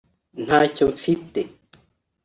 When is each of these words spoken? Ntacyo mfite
Ntacyo 0.45 0.83
mfite 0.93 1.39